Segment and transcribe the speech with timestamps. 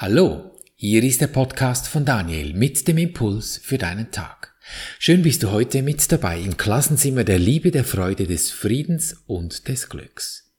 [0.00, 4.54] Hallo, hier ist der Podcast von Daniel mit dem Impuls für deinen Tag.
[5.00, 9.66] Schön bist du heute mit dabei im Klassenzimmer der Liebe, der Freude, des Friedens und
[9.66, 10.52] des Glücks.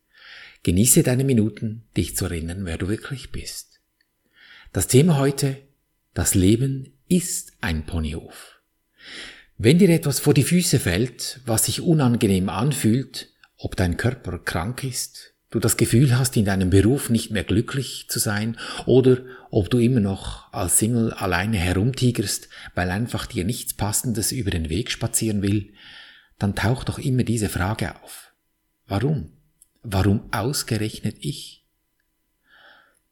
[0.63, 3.79] Genieße deine Minuten, dich zu erinnern, wer du wirklich bist.
[4.73, 5.55] Das Thema heute,
[6.13, 8.59] das Leben ist ein Ponyhof.
[9.57, 14.83] Wenn dir etwas vor die Füße fällt, was sich unangenehm anfühlt, ob dein Körper krank
[14.83, 19.17] ist, du das Gefühl hast, in deinem Beruf nicht mehr glücklich zu sein oder
[19.51, 24.69] ob du immer noch als Single alleine herumtigerst, weil einfach dir nichts Passendes über den
[24.69, 25.73] Weg spazieren will,
[26.37, 28.31] dann taucht doch immer diese Frage auf.
[28.87, 29.33] Warum?
[29.81, 31.65] Warum ausgerechnet ich?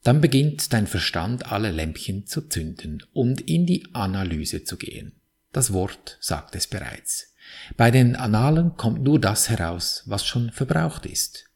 [0.03, 5.19] Dann beginnt dein Verstand alle Lämpchen zu zünden und in die Analyse zu gehen.
[5.51, 7.33] Das Wort sagt es bereits.
[7.77, 11.46] Bei den Annalen kommt nur das heraus, was schon verbraucht ist.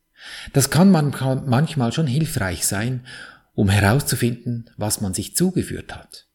[0.54, 3.06] Das kann manchmal schon hilfreich sein,
[3.54, 6.28] um herauszufinden, was man sich zugeführt hat.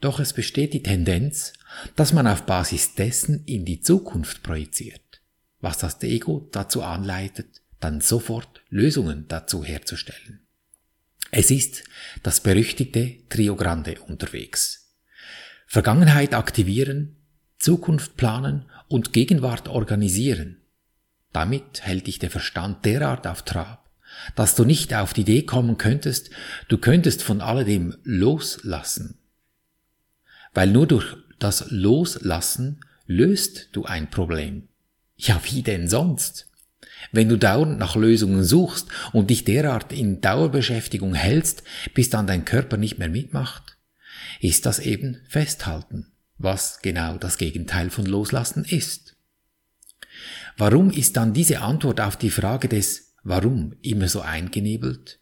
[0.00, 1.52] Doch es besteht die Tendenz,
[1.94, 5.22] dass man auf Basis dessen in die Zukunft projiziert,
[5.60, 10.46] was das Ego dazu anleitet, dann sofort Lösungen dazu herzustellen.
[11.30, 11.84] Es ist
[12.22, 14.94] das berüchtigte Triogrande unterwegs.
[15.66, 17.16] Vergangenheit aktivieren,
[17.58, 20.62] Zukunft planen und Gegenwart organisieren.
[21.36, 23.90] Damit hält dich der Verstand derart auf Trab,
[24.36, 26.30] dass du nicht auf die Idee kommen könntest,
[26.68, 29.18] du könntest von alledem loslassen.
[30.54, 34.68] Weil nur durch das Loslassen löst du ein Problem.
[35.18, 36.48] Ja, wie denn sonst?
[37.12, 42.46] Wenn du dauernd nach Lösungen suchst und dich derart in Dauerbeschäftigung hältst, bis dann dein
[42.46, 43.76] Körper nicht mehr mitmacht,
[44.40, 46.06] ist das eben Festhalten,
[46.38, 49.15] was genau das Gegenteil von Loslassen ist.
[50.56, 55.20] Warum ist dann diese Antwort auf die Frage des Warum immer so eingenebelt?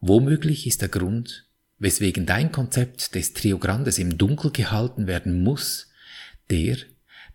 [0.00, 1.46] Womöglich ist der Grund,
[1.78, 5.88] weswegen dein Konzept des Triograndes im Dunkel gehalten werden muss,
[6.50, 6.76] der,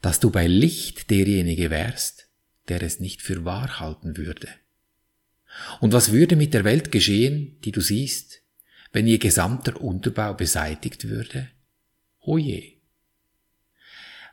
[0.02, 2.30] dass du bei Licht derjenige wärst,
[2.68, 4.48] der es nicht für wahr halten würde.
[5.80, 8.42] Und was würde mit der Welt geschehen, die du siehst,
[8.92, 11.50] wenn ihr gesamter Unterbau beseitigt würde?
[12.20, 12.75] O je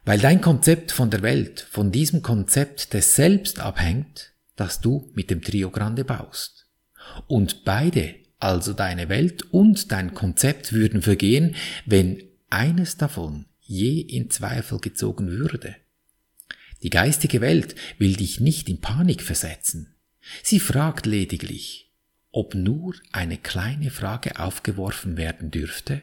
[0.04, 5.30] weil dein Konzept von der Welt von diesem Konzept des Selbst abhängt, das du mit
[5.30, 6.66] dem Triogrande baust.
[7.26, 11.54] Und beide, also deine Welt und dein Konzept, würden vergehen,
[11.86, 15.76] wenn eines davon je in Zweifel gezogen würde.
[16.82, 19.94] Die geistige Welt will dich nicht in Panik versetzen.
[20.42, 21.92] Sie fragt lediglich,
[22.32, 26.02] ob nur eine kleine Frage aufgeworfen werden dürfte?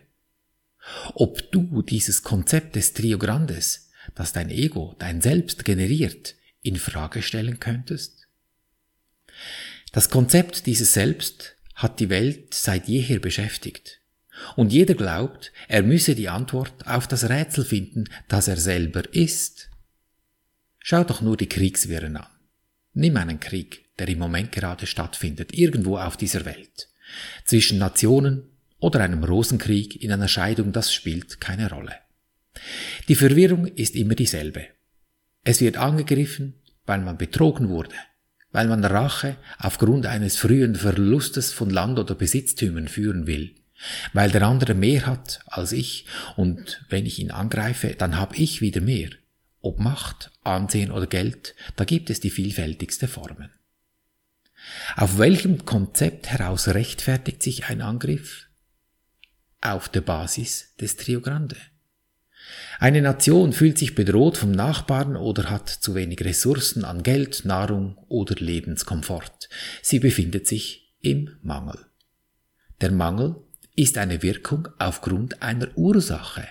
[1.14, 7.60] Ob du dieses Konzept des Triograndes das dein Ego, dein Selbst generiert, in Frage stellen
[7.60, 8.28] könntest?
[9.92, 14.02] Das Konzept dieses Selbst hat die Welt seit jeher beschäftigt.
[14.56, 19.70] Und jeder glaubt, er müsse die Antwort auf das Rätsel finden, das er selber ist.
[20.80, 22.28] Schau doch nur die Kriegswirren an.
[22.94, 26.90] Nimm einen Krieg, der im Moment gerade stattfindet, irgendwo auf dieser Welt.
[27.46, 28.44] Zwischen Nationen
[28.80, 31.96] oder einem Rosenkrieg in einer Scheidung, das spielt keine Rolle.
[33.08, 34.68] Die Verwirrung ist immer dieselbe.
[35.44, 36.56] Es wird angegriffen,
[36.86, 37.96] weil man betrogen wurde,
[38.52, 43.56] weil man Rache aufgrund eines frühen Verlustes von Land oder Besitztümern führen will,
[44.14, 46.06] weil der andere mehr hat als ich
[46.36, 49.10] und wenn ich ihn angreife, dann habe ich wieder mehr.
[49.62, 53.52] Ob Macht, Ansehen oder Geld, da gibt es die vielfältigste Formen.
[54.96, 58.48] Auf welchem Konzept heraus rechtfertigt sich ein Angriff?
[59.62, 61.58] Auf der Basis des Triogrande.
[62.80, 67.98] Eine Nation fühlt sich bedroht vom Nachbarn oder hat zu wenig Ressourcen an Geld, Nahrung
[68.08, 69.50] oder Lebenskomfort.
[69.82, 71.78] Sie befindet sich im Mangel.
[72.82, 73.36] Der Mangel
[73.76, 76.48] ist eine Wirkung aufgrund einer Ursache.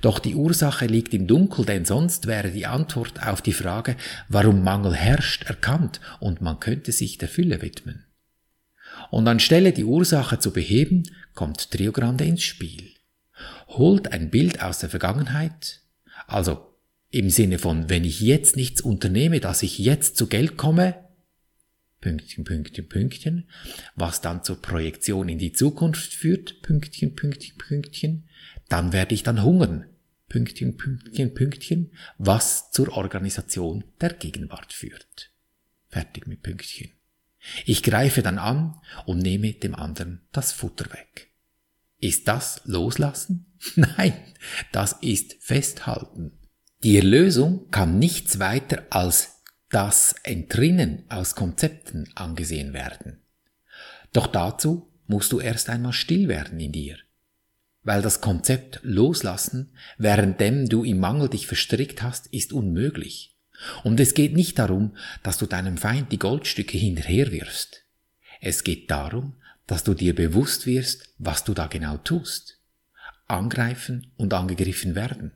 [0.00, 3.96] Doch die Ursache liegt im Dunkel, denn sonst wäre die Antwort auf die Frage,
[4.28, 8.04] warum Mangel herrscht, erkannt und man könnte sich der Fülle widmen.
[9.10, 11.04] Und anstelle die Ursache zu beheben,
[11.34, 12.95] kommt Triogrande ins Spiel
[13.66, 15.82] holt ein Bild aus der Vergangenheit,
[16.26, 16.74] also
[17.10, 21.06] im Sinne von, wenn ich jetzt nichts unternehme, dass ich jetzt zu Geld komme,
[22.00, 23.48] Pünktchen, Pünktchen, Pünktchen,
[23.94, 28.28] was dann zur Projektion in die Zukunft führt, Pünktchen, Pünktchen, Pünktchen,
[28.68, 29.86] dann werde ich dann hungern,
[30.28, 35.30] Pünktchen, Pünktchen, Pünktchen, was zur Organisation der Gegenwart führt.
[35.88, 36.90] Fertig mit Pünktchen.
[37.64, 38.76] Ich greife dann an
[39.06, 41.30] und nehme dem anderen das Futter weg.
[41.98, 43.46] Ist das Loslassen?
[43.76, 44.14] Nein,
[44.72, 46.38] das ist Festhalten.
[46.82, 53.22] Die Erlösung kann nichts weiter als das Entrinnen aus Konzepten angesehen werden.
[54.12, 56.96] Doch dazu musst du erst einmal still werden in dir.
[57.82, 63.36] Weil das Konzept loslassen, währenddem du im Mangel dich verstrickt hast, ist unmöglich.
[63.84, 67.84] Und es geht nicht darum, dass du deinem Feind die Goldstücke hinterherwirfst.
[68.40, 69.36] Es geht darum,
[69.66, 72.55] dass du dir bewusst wirst, was du da genau tust.
[73.28, 75.32] Angreifen und angegriffen werden.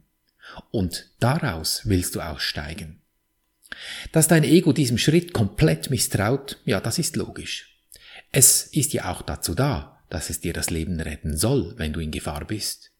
[0.70, 3.00] Und daraus willst du aussteigen.
[4.12, 7.78] Dass dein Ego diesem Schritt komplett misstraut, ja, das ist logisch.
[8.32, 12.00] Es ist ja auch dazu da, dass es dir das Leben retten soll, wenn du
[12.00, 12.90] in Gefahr bist.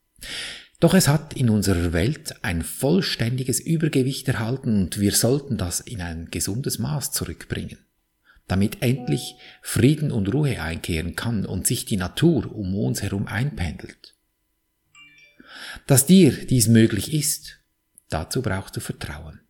[0.79, 6.01] Doch es hat in unserer Welt ein vollständiges Übergewicht erhalten und wir sollten das in
[6.01, 7.79] ein gesundes Maß zurückbringen,
[8.49, 14.15] damit endlich Frieden und Ruhe einkehren kann und sich die Natur um uns herum einpendelt.
[15.87, 17.58] Dass dir dies möglich ist,
[18.08, 19.41] dazu brauchst du Vertrauen.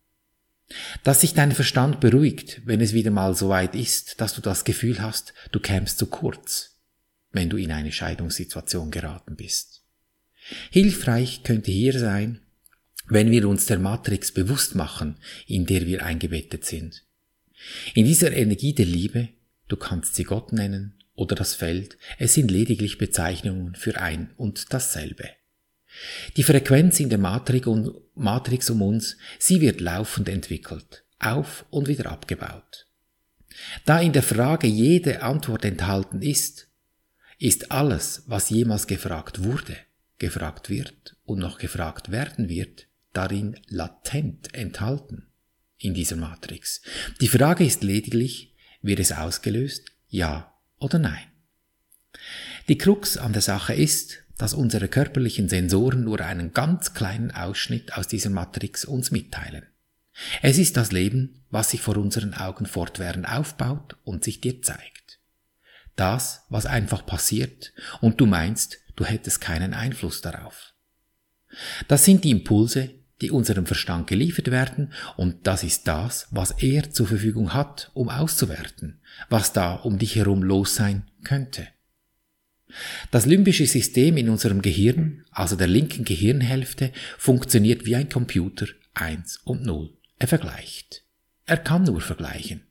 [1.03, 4.63] Dass sich dein Verstand beruhigt, wenn es wieder mal so weit ist, dass du das
[4.63, 6.77] Gefühl hast, du kämst zu kurz,
[7.31, 9.83] wenn du in eine Scheidungssituation geraten bist.
[10.69, 12.41] Hilfreich könnte hier sein,
[13.07, 17.03] wenn wir uns der Matrix bewusst machen, in der wir eingebettet sind.
[17.93, 19.29] In dieser Energie der Liebe,
[19.67, 24.73] du kannst sie Gott nennen oder das Feld, es sind lediglich Bezeichnungen für ein und
[24.73, 25.29] dasselbe.
[26.37, 32.87] Die Frequenz in der Matrix um uns, sie wird laufend entwickelt, auf und wieder abgebaut.
[33.85, 36.69] Da in der Frage jede Antwort enthalten ist,
[37.37, 39.75] ist alles, was jemals gefragt wurde,
[40.19, 45.27] gefragt wird und noch gefragt werden wird, darin latent enthalten
[45.77, 46.81] in dieser Matrix.
[47.19, 51.30] Die Frage ist lediglich, wird es ausgelöst, ja oder nein.
[52.67, 57.93] Die Krux an der Sache ist, dass unsere körperlichen Sensoren nur einen ganz kleinen Ausschnitt
[57.93, 59.67] aus dieser Matrix uns mitteilen.
[60.41, 65.19] Es ist das Leben, was sich vor unseren Augen fortwährend aufbaut und sich dir zeigt.
[65.95, 70.73] Das, was einfach passiert und du meinst, du hättest keinen Einfluss darauf.
[71.87, 72.91] Das sind die Impulse,
[73.21, 78.09] die unserem Verstand geliefert werden, und das ist das, was er zur Verfügung hat, um
[78.09, 78.99] auszuwerten,
[79.29, 81.67] was da um dich herum los sein könnte.
[83.11, 89.41] Das limbische System in unserem Gehirn, also der linken Gehirnhälfte, funktioniert wie ein Computer 1
[89.43, 89.89] und 0.
[90.19, 91.03] Er vergleicht.
[91.45, 92.61] Er kann nur vergleichen.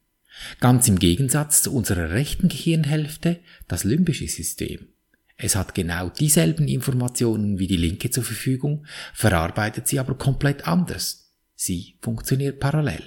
[0.61, 4.89] Ganz im Gegensatz zu unserer rechten Gehirnhälfte, das limbische System.
[5.37, 11.33] Es hat genau dieselben Informationen wie die linke zur Verfügung, verarbeitet sie aber komplett anders.
[11.55, 13.03] Sie funktioniert parallel.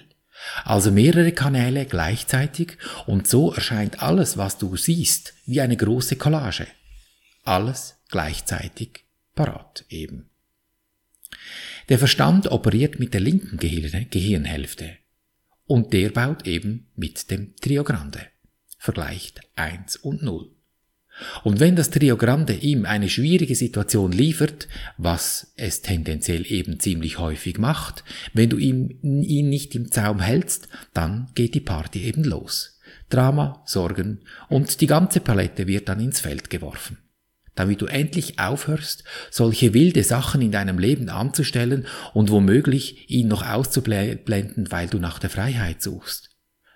[0.63, 6.67] Also mehrere Kanäle gleichzeitig und so erscheint alles, was du siehst, wie eine große Collage.
[7.43, 9.05] Alles gleichzeitig
[9.35, 10.29] parat eben.
[11.89, 14.97] Der Verstand operiert mit der linken Gehirnhälfte
[15.65, 18.21] und der baut eben mit dem Triogrande,
[18.77, 20.49] vergleicht 1 und 0.
[21.43, 24.67] Und wenn das Triogrande ihm eine schwierige Situation liefert,
[24.97, 28.03] was es tendenziell eben ziemlich häufig macht,
[28.33, 32.79] wenn du ihm, ihn nicht im Zaum hältst, dann geht die Party eben los.
[33.09, 36.97] Drama, Sorgen und die ganze Palette wird dann ins Feld geworfen
[37.55, 43.47] damit du endlich aufhörst, solche wilde Sachen in deinem Leben anzustellen und womöglich ihn noch
[43.47, 46.29] auszublenden, weil du nach der Freiheit suchst,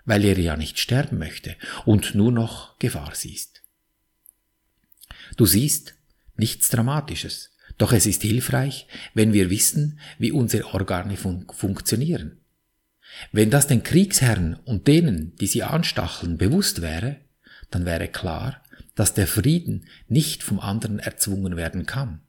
[0.06, 3.64] weil er ja nicht sterben möchte und nur noch Gefahr siehst.
[5.36, 5.96] Du siehst
[6.36, 12.40] nichts Dramatisches, doch es ist hilfreich, wenn wir wissen, wie unsere Organe fun funktionieren.
[13.32, 17.18] Wenn das den Kriegsherren und denen, die sie anstacheln, bewusst wäre,
[17.72, 18.62] dann wäre klar,
[18.98, 22.20] dass der Frieden nicht vom anderen erzwungen werden kann.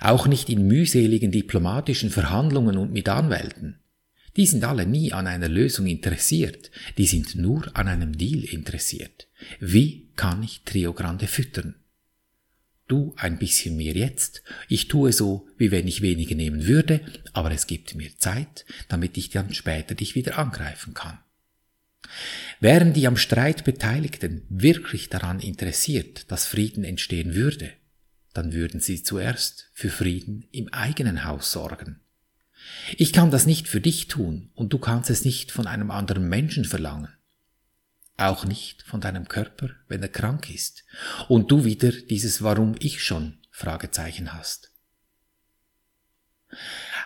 [0.00, 3.78] Auch nicht in mühseligen diplomatischen Verhandlungen und mit Anwälten.
[4.36, 9.28] Die sind alle nie an einer Lösung interessiert, die sind nur an einem Deal interessiert.
[9.60, 11.76] Wie kann ich Triogrande füttern?
[12.88, 17.00] Du ein bisschen mehr jetzt, ich tue so, wie wenn ich weniger nehmen würde,
[17.32, 21.18] aber es gibt mir Zeit, damit ich dann später dich wieder angreifen kann.
[22.60, 27.72] Wären die am Streit Beteiligten wirklich daran interessiert, dass Frieden entstehen würde,
[28.34, 32.00] dann würden sie zuerst für Frieden im eigenen Haus sorgen.
[32.96, 36.28] Ich kann das nicht für dich tun und du kannst es nicht von einem anderen
[36.28, 37.08] Menschen verlangen.
[38.16, 40.84] Auch nicht von deinem Körper, wenn er krank ist
[41.28, 44.70] und du wieder dieses Warum ich schon Fragezeichen hast.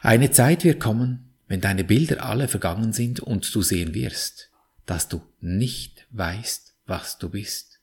[0.02, 4.50] Eine Zeit wird kommen, wenn deine Bilder alle vergangen sind und du sehen wirst,
[4.86, 7.80] dass du nicht weißt, was du bist.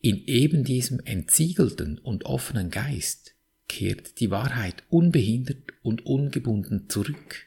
[0.00, 3.34] In eben diesem entziegelten und offenen Geist
[3.68, 7.46] kehrt die Wahrheit unbehindert und ungebunden zurück.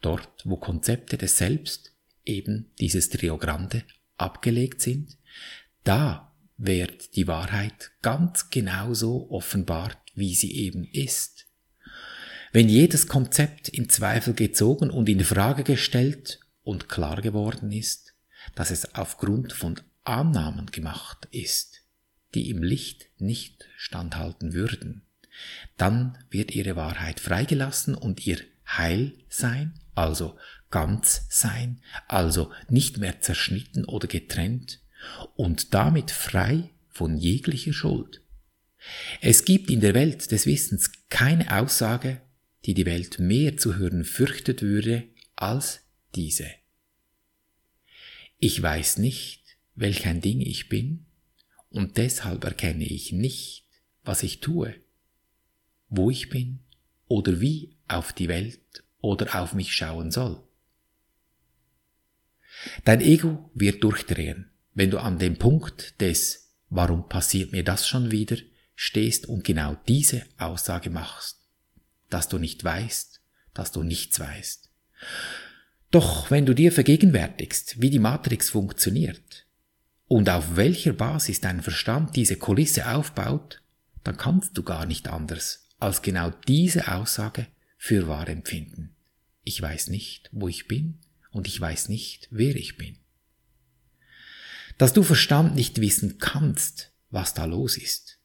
[0.00, 1.92] Dort, wo Konzepte des Selbst,
[2.24, 3.84] eben dieses Triogrande,
[4.16, 5.16] abgelegt sind,
[5.84, 11.46] da wird die Wahrheit ganz genauso offenbart, wie sie eben ist.
[12.52, 18.14] Wenn jedes Konzept in Zweifel gezogen und in Frage gestellt und klar geworden ist,
[18.54, 21.82] dass es aufgrund von Annahmen gemacht ist,
[22.34, 25.02] die im Licht nicht standhalten würden,
[25.76, 30.38] dann wird ihre Wahrheit freigelassen und ihr Heilsein, also
[30.70, 34.80] ganz sein, also nicht mehr zerschnitten oder getrennt
[35.34, 38.22] und damit frei von jeglicher Schuld.
[39.20, 42.20] Es gibt in der Welt des Wissens keine Aussage,
[42.64, 45.04] die die Welt mehr zu hören fürchtet würde
[45.36, 45.81] als
[46.14, 46.50] diese.
[48.38, 49.42] Ich weiß nicht,
[49.74, 51.06] welch ein Ding ich bin,
[51.70, 53.64] und deshalb erkenne ich nicht,
[54.04, 54.74] was ich tue,
[55.88, 56.60] wo ich bin
[57.08, 60.42] oder wie auf die Welt oder auf mich schauen soll.
[62.84, 68.10] Dein Ego wird durchdrehen, wenn du an dem Punkt des Warum passiert mir das schon
[68.10, 68.38] wieder
[68.74, 71.40] stehst und genau diese Aussage machst,
[72.08, 73.20] dass du nicht weißt,
[73.52, 74.70] dass du nichts weißt.
[75.92, 79.46] Doch wenn du dir vergegenwärtigst, wie die Matrix funktioniert
[80.08, 83.62] und auf welcher Basis dein Verstand diese Kulisse aufbaut,
[84.02, 87.46] dann kannst du gar nicht anders als genau diese Aussage
[87.76, 88.96] für wahr empfinden.
[89.44, 90.98] Ich weiß nicht, wo ich bin
[91.30, 92.96] und ich weiß nicht, wer ich bin.
[94.78, 98.18] Dass du Verstand nicht wissen kannst, was da los ist.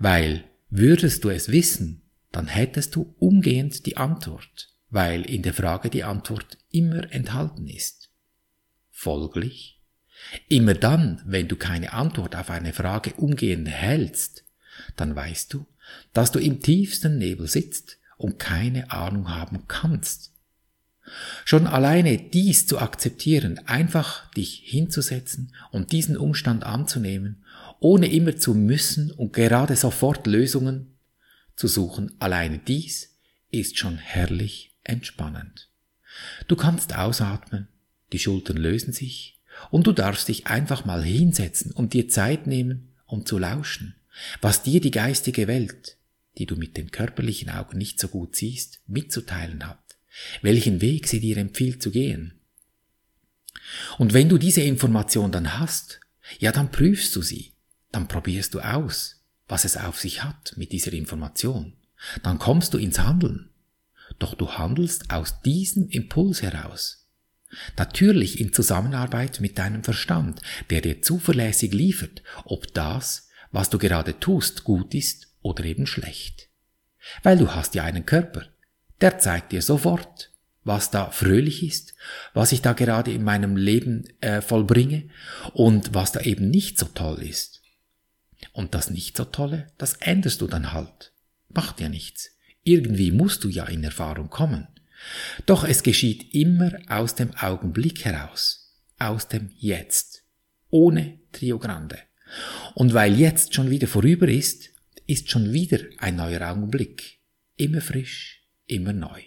[0.00, 2.02] Weil würdest du es wissen,
[2.32, 8.10] dann hättest du umgehend die Antwort, weil in der Frage die Antwort immer enthalten ist.
[8.90, 9.80] Folglich,
[10.48, 14.44] immer dann, wenn du keine Antwort auf eine Frage umgehend hältst,
[14.96, 15.66] dann weißt du,
[16.12, 20.32] dass du im tiefsten Nebel sitzt und keine Ahnung haben kannst,
[21.44, 27.44] Schon alleine dies zu akzeptieren, einfach dich hinzusetzen und diesen Umstand anzunehmen,
[27.80, 30.98] ohne immer zu müssen und gerade sofort Lösungen
[31.56, 33.16] zu suchen, alleine dies
[33.50, 35.67] ist schon herrlich entspannend.
[36.46, 37.68] Du kannst ausatmen,
[38.12, 42.92] die Schultern lösen sich und du darfst dich einfach mal hinsetzen und dir Zeit nehmen,
[43.06, 43.96] um zu lauschen,
[44.40, 45.96] was dir die geistige Welt,
[46.38, 49.88] die du mit den körperlichen Augen nicht so gut siehst, mitzuteilen hat
[50.42, 52.34] welchen Weg sie dir empfiehlt zu gehen.
[53.98, 56.00] Und wenn du diese Information dann hast,
[56.38, 57.52] ja, dann prüfst du sie,
[57.92, 61.74] dann probierst du aus, was es auf sich hat mit dieser Information.
[62.22, 63.50] Dann kommst du ins Handeln.
[64.18, 67.06] Doch du handelst aus diesem Impuls heraus.
[67.76, 74.18] Natürlich in Zusammenarbeit mit deinem Verstand, der dir zuverlässig liefert, ob das, was du gerade
[74.20, 76.48] tust, gut ist oder eben schlecht.
[77.22, 78.46] Weil du hast ja einen Körper,
[79.00, 80.30] der zeigt dir sofort,
[80.64, 81.94] was da fröhlich ist,
[82.34, 85.08] was ich da gerade in meinem Leben äh, vollbringe
[85.54, 87.62] und was da eben nicht so toll ist.
[88.52, 91.12] Und das nicht so tolle, das änderst du dann halt.
[91.48, 92.36] Macht ja nichts.
[92.68, 94.68] Irgendwie musst du ja in Erfahrung kommen.
[95.46, 100.22] Doch es geschieht immer aus dem Augenblick heraus, aus dem Jetzt,
[100.68, 101.98] ohne Triogrande.
[102.74, 104.68] Und weil jetzt schon wieder vorüber ist,
[105.06, 107.20] ist schon wieder ein neuer Augenblick,
[107.56, 109.22] immer frisch, immer neu.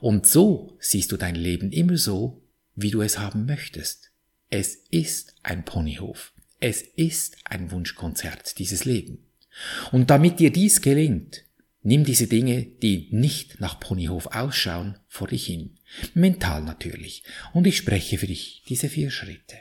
[0.00, 2.42] Und so siehst du dein Leben immer so,
[2.74, 4.10] wie du es haben möchtest.
[4.50, 6.32] Es ist ein Ponyhof.
[6.58, 9.18] Es ist ein Wunschkonzert, dieses Leben.
[9.92, 11.43] Und damit dir dies gelingt,
[11.84, 15.78] nimm diese Dinge, die nicht nach Ponyhof ausschauen, vor dich hin.
[16.14, 17.22] Mental natürlich.
[17.52, 19.56] Und ich spreche für dich diese vier Schritte.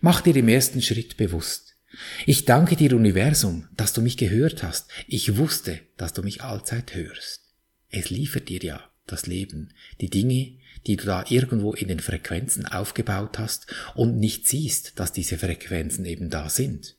[0.00, 1.76] Mach dir im ersten Schritt bewusst.
[2.24, 4.88] Ich danke dir, Universum, dass du mich gehört hast.
[5.08, 7.42] Ich wusste, dass du mich allzeit hörst.
[7.90, 12.64] Es liefert dir ja das Leben, die Dinge, die du da irgendwo in den Frequenzen
[12.64, 16.96] aufgebaut hast und nicht siehst, dass diese Frequenzen eben da sind.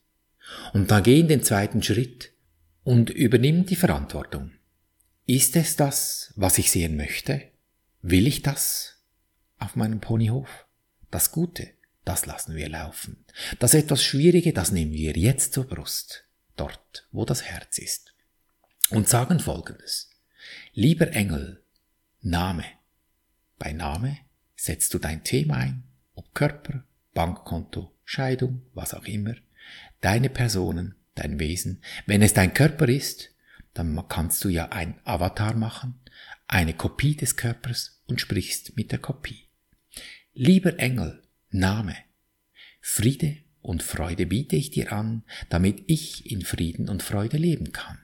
[0.74, 2.31] Und dann geh in den zweiten Schritt
[2.84, 4.52] und übernimm die Verantwortung.
[5.26, 7.44] Ist es das, was ich sehen möchte?
[8.02, 8.98] Will ich das
[9.60, 10.66] auf meinem Ponyhof?
[11.12, 11.70] Das Gute,
[12.04, 13.24] das lassen wir laufen.
[13.60, 18.14] Das etwas Schwierige, das nehmen wir jetzt zur Brust, dort, wo das Herz ist.
[18.90, 20.10] Und sagen Folgendes.
[20.74, 21.64] Lieber Engel,
[22.22, 22.66] Name.
[23.58, 24.18] Bei Name
[24.56, 25.84] setzt du dein Thema ein,
[26.16, 26.84] ob Körper,
[27.14, 29.36] Bankkonto, Scheidung, was auch immer,
[30.02, 31.84] deine Personen, dein Wesen.
[32.06, 33.30] Wenn es dein Körper ist,
[33.74, 36.00] dann kannst du ja ein Avatar machen,
[36.48, 39.48] eine Kopie des Körpers und sprichst mit der Kopie.
[40.34, 41.96] Lieber Engel, Name.
[42.82, 48.00] Friede und Freude biete ich dir an, damit ich in Frieden und Freude leben kann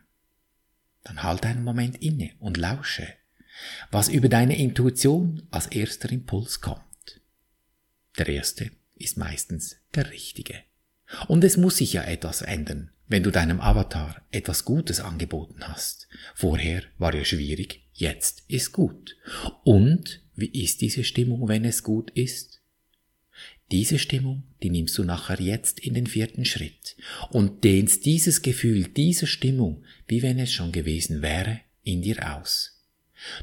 [1.07, 3.07] dann halt einen Moment inne und lausche,
[3.91, 7.21] was über deine Intuition als erster Impuls kommt.
[8.17, 10.63] Der erste ist meistens der richtige.
[11.27, 16.07] Und es muss sich ja etwas ändern, wenn du deinem Avatar etwas Gutes angeboten hast.
[16.35, 19.15] Vorher war er schwierig, jetzt ist gut.
[19.63, 22.61] Und wie ist diese Stimmung, wenn es gut ist?
[23.71, 26.95] Diese Stimmung, die nimmst du nachher jetzt in den vierten Schritt
[27.31, 32.77] und dehnst dieses Gefühl, diese Stimmung, wie wenn es schon gewesen wäre, in dir aus.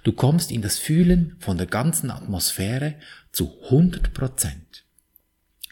[0.02, 2.94] Du kommst in das Fühlen von der ganzen Atmosphäre
[3.32, 4.83] zu 100 Prozent.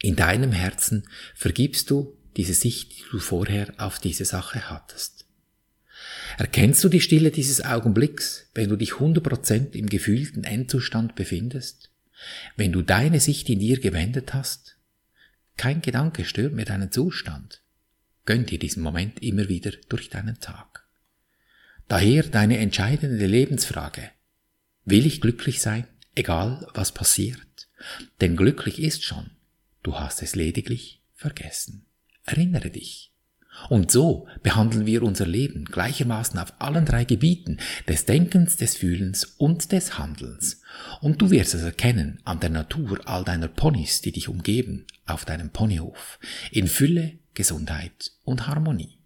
[0.02, 5.26] In deinem Herzen vergibst du diese Sicht, die du vorher auf diese Sache hattest.
[6.38, 11.90] Erkennst du die Stille dieses Augenblicks, wenn du dich 100 Prozent im gefühlten Endzustand befindest?
[12.56, 14.76] Wenn du deine Sicht in dir gewendet hast?
[15.56, 17.62] Kein Gedanke stört mir deinen Zustand.
[18.24, 20.84] Gönn dir diesen Moment immer wieder durch deinen Tag.
[21.86, 24.10] Daher deine entscheidende Lebensfrage.
[24.84, 27.68] Will ich glücklich sein, egal was passiert?
[28.20, 29.30] Denn glücklich ist schon.
[29.82, 31.86] Du hast es lediglich vergessen.
[32.24, 33.12] Erinnere dich.
[33.68, 39.24] Und so behandeln wir unser Leben gleichermaßen auf allen drei Gebieten des Denkens, des Fühlens
[39.24, 40.62] und des Handelns.
[41.00, 45.24] Und du wirst es erkennen an der Natur all deiner Ponys, die dich umgeben, auf
[45.24, 46.18] deinem Ponyhof,
[46.50, 48.98] in Fülle, Gesundheit und Harmonie.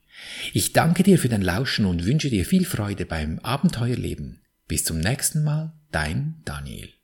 [0.52, 4.40] Ich danke dir für dein Lauschen und wünsche dir viel Freude beim Abenteuerleben.
[4.68, 6.95] Bis zum nächsten Mal, dein Daniel.